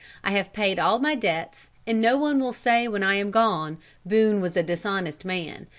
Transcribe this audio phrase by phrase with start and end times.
[0.23, 3.77] I have paid all my debts, and no one will say when I am gone,
[4.03, 5.67] 'Boone was a dishonest man.'